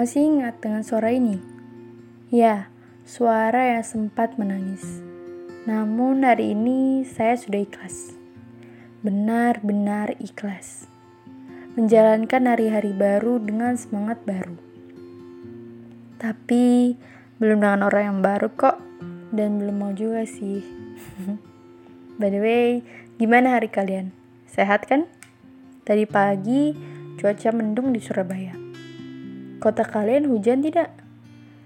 [0.00, 1.36] Masih ingat dengan suara ini?
[2.32, 2.72] Ya,
[3.04, 5.04] suara yang sempat menangis.
[5.68, 8.16] Namun hari ini saya sudah ikhlas.
[9.04, 10.88] Benar-benar ikhlas.
[11.76, 14.56] Menjalankan hari-hari baru dengan semangat baru.
[16.16, 16.96] Tapi
[17.36, 18.80] belum dengan orang yang baru kok.
[19.36, 20.64] Dan belum mau juga sih.
[22.16, 22.80] By the way,
[23.20, 24.16] gimana hari kalian?
[24.48, 25.04] Sehat kan?
[25.84, 26.72] Tadi pagi
[27.20, 28.69] cuaca mendung di Surabaya.
[29.60, 30.88] Kota kalian hujan tidak?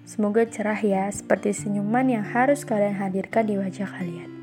[0.03, 4.34] Semoga cerah ya, seperti senyuman yang harus kalian hadirkan di wajah kalian.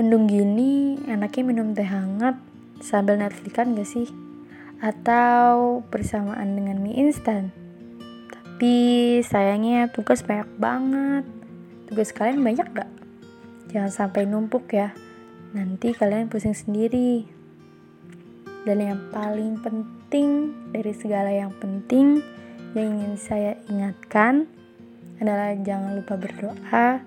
[0.00, 2.40] Mendung gini, enaknya minum teh hangat
[2.80, 4.08] sambil Netflixan gak sih?
[4.80, 7.52] Atau bersamaan dengan mie instan?
[8.32, 11.24] Tapi sayangnya tugas banyak banget.
[11.84, 12.88] Tugas kalian banyak gak?
[13.76, 14.96] Jangan sampai numpuk ya.
[15.52, 17.28] Nanti kalian pusing sendiri.
[18.66, 22.18] Dan yang paling penting dari segala yang penting,
[22.74, 24.50] yang ingin saya ingatkan
[25.22, 26.98] adalah jangan lupa berdoa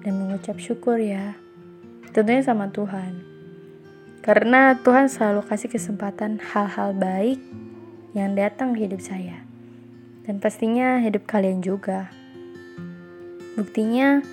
[0.00, 1.36] dan mengucap syukur ya.
[2.16, 3.20] Tentunya sama Tuhan.
[4.24, 7.38] Karena Tuhan selalu kasih kesempatan hal-hal baik
[8.16, 9.44] yang datang ke hidup saya.
[10.24, 12.08] Dan pastinya hidup kalian juga.
[13.54, 14.24] Buktinya,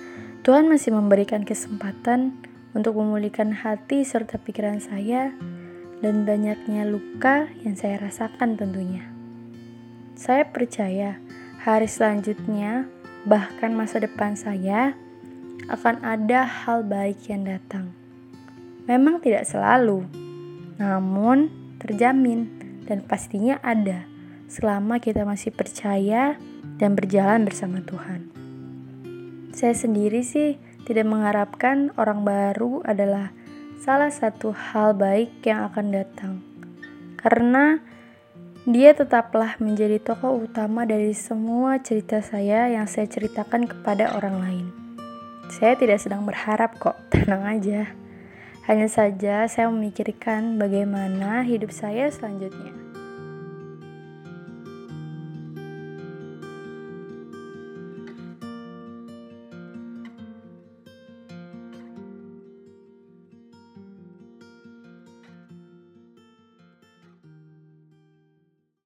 [0.42, 2.40] Tuhan masih memberikan kesempatan
[2.72, 5.30] untuk memulihkan hati serta pikiran saya
[6.04, 9.08] dan banyaknya luka yang saya rasakan tentunya.
[10.12, 11.16] Saya percaya
[11.64, 12.84] hari selanjutnya,
[13.24, 14.92] bahkan masa depan saya,
[15.72, 17.96] akan ada hal baik yang datang.
[18.84, 20.04] Memang tidak selalu,
[20.76, 21.48] namun
[21.80, 22.52] terjamin
[22.84, 24.04] dan pastinya ada
[24.44, 26.36] selama kita masih percaya
[26.76, 28.28] dan berjalan bersama Tuhan.
[29.56, 33.32] Saya sendiri sih tidak mengharapkan orang baru adalah
[33.84, 36.40] salah satu hal baik yang akan datang.
[37.20, 37.84] Karena
[38.64, 44.66] dia tetaplah menjadi tokoh utama dari semua cerita saya yang saya ceritakan kepada orang lain.
[45.52, 47.92] Saya tidak sedang berharap kok, tenang aja.
[48.64, 52.72] Hanya saja saya memikirkan bagaimana hidup saya selanjutnya.